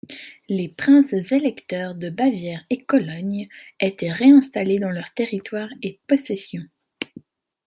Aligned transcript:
Les 0.49 0.67
princes 0.67 1.13
électeurs 1.31 1.93
de 1.93 2.09
Bavière 2.09 2.65
et 2.71 2.83
Cologne 2.83 3.47
étaient 3.79 4.11
réinstallés 4.11 4.79
dans 4.79 4.89
leurs 4.89 5.13
territoires 5.13 5.69
et 5.83 5.99
possessions. 6.07 6.65